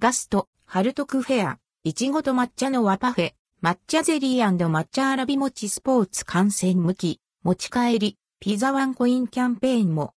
[0.00, 10.14] ガスト、ハルトクフェア、いちごと抹茶の和パフェ、抹茶ゼリー抹茶わらび餅スポーツ観戦向き、持ち帰り、ピザワンコインキャンペーンも。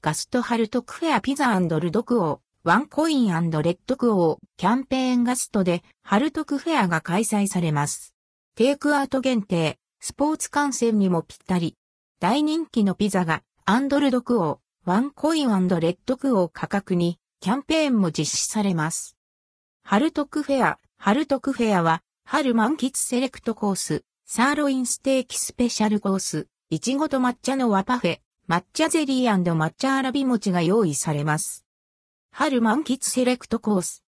[0.00, 8.12] ガストハルトクフェアピザルドクオー、ワンコインレッドクオー、キャンペーンガストで、ハルトクフェアが開催されます。
[8.56, 11.76] テイクアウト限定、スポーツ観戦にもぴったり。
[12.18, 19.16] 大人気のピザが、アンドルドクオー、ワンコインレッドクオー価格に、キャンペーンも実施されます。
[19.82, 31.66] ハルトクフェア、ハルトクフェアは、春満喫セレクトコース、サーロインステーキスペシャルコース、いちごと抹茶の和パフェ、抹茶ゼリー抹茶あらび餅が用意されます。
[32.30, 34.04] 春満喫セレクトコース。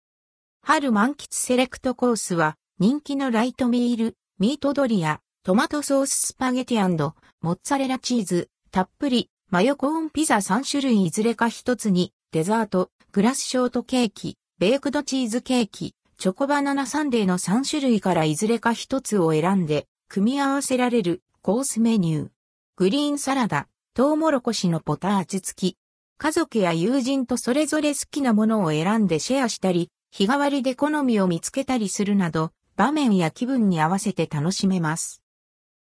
[0.62, 22.29] 春満喫セレクトコースは人気のライトミール、ミートドリア、トマトソーススパゲティモッツァレラチーズ、たっぷり、マヨコーンピザ3種類いずれか1つに、デザート、グラスショートケーキ、ベークドチーズケーキ、チョコバナナサンデーの3種類からいずれか1つを選んで、組み合わせられるコースメニュー。
[22.76, 25.77] グリーンサラダ、トウモロコシのポタージュ付き。
[26.20, 35.24] 家族や友人とそれぞれ好きなものを選んでシェアしたり、日替わりで好みを見つけたりするなど、場面や気分に合わせて楽しめます。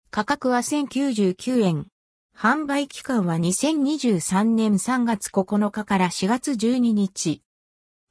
[0.09, 1.87] 価格は1099円。
[2.39, 7.41] 販売期間は2023年3月9日から4月12日。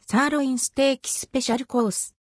[0.05, 2.17] サーロインステーキスペシャルコース。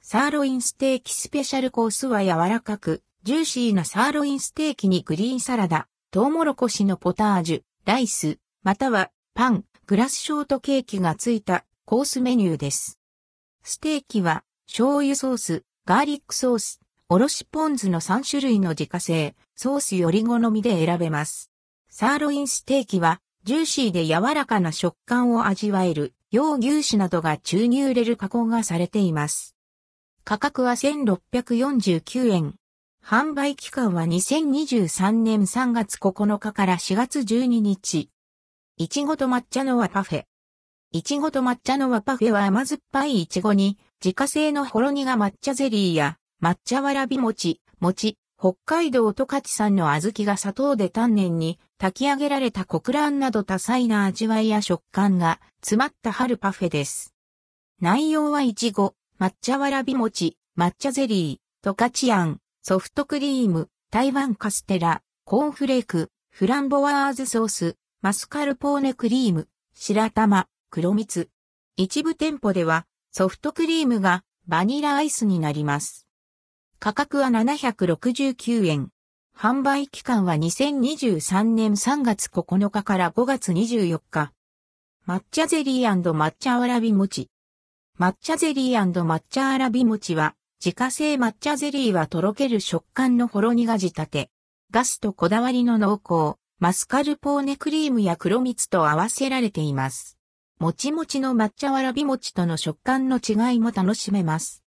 [0.00, 12.98] サーロインステーキスペシャルコースは柔らかく、ジューシーなサーロインステーキにグリーンサラダ、トウモロコシのポタージュ、ライス、またはパン、グラスショートケーキがついたコースメニューです。
[13.62, 16.80] ステーキは醤油ソース、ガーリックソース、
[17.14, 21.48] おろしポン酢の3種類の自家製、ソースより好みで選べます。
[21.88, 29.54] サーロインステーキはジューシーで柔らかな食感を味わえる、洋牛脂などが注入れる加工がされています。
[30.24, 32.56] 価格は1649円。
[33.00, 38.10] 販売期間は2023年3月9日から4月12日。
[38.76, 40.24] いちごと抹茶の和パフェ。
[40.90, 57.14] いちごと抹茶の和パフェは甘酸っぱいいちごに、自家製のほろ苦抹茶ゼリーや、抹茶わらび餅、餅、北海道十勝産の小豆が砂糖で丹念に炊き上げられた黒卵など多彩な味わいや食感が詰まった春パフェです。
[57.80, 71.30] 内容はいちご、抹茶わらび餅、抹茶ゼリー、十勝あん、ソフトクリーム、台湾カステラ、コーンフレーク、フランボワーズソース、マスカルポーネクリーム、白玉、黒蜜。
[71.78, 76.03] 一部店舗ではソフトクリームがバニラアイスになります。
[76.84, 78.90] 価格は769円。
[79.34, 84.32] 販売期間は2023年3月9日から5月24日。
[85.08, 87.30] 抹茶ゼリー抹茶わらび餅。
[87.98, 94.30] 抹茶ゼリー抹茶わらび餅は自家製抹茶ゼリーはとろける食感のほろ苦仕立て。
[94.70, 100.18] ガスとこだわりの濃厚、マスカルポーネクリームや黒蜜と合わせられています。
[100.58, 104.63] もちもちの抹茶わらび餅との食感の違いも楽しめます。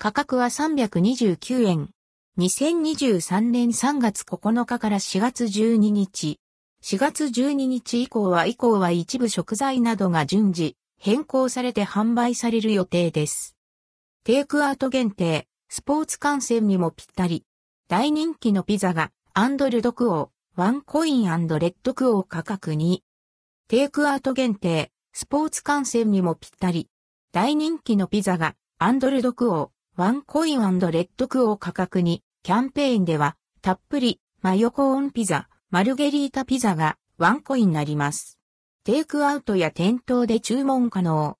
[0.00, 1.90] 価格は329円。
[2.38, 6.38] 2023年3月9日から4月12日。
[6.84, 13.56] 4月12日以降は以降は一部食材などが順次変更されて販売される予定です。
[14.22, 17.44] テイクアウト限定、スポーツ観戦にもぴったり。
[17.88, 23.02] 大人気のピザが、アンドルドクオー、ワンコインレッドクオー価格に。
[23.66, 26.88] テイクアウト限定、スポーツ観戦にもぴったり。
[27.32, 30.64] 大人気のピザが、アンドルドクオー、ワンコインレ
[31.00, 38.38] ッドクオー価格に、キャンペーンでは、たっぷり、マヨコーンピザ、マルゲリータピザが、ワンコインになります。
[38.84, 41.36] テイクアウトや店頭で注文可能。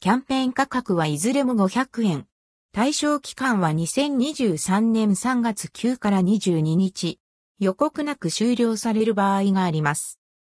[0.00, 2.26] キャンペーン価格はいずれも500円。
[2.72, 7.20] 対象期間は2023年3月9から22日。
[7.58, 10.21] 予告なく終了される場合があります。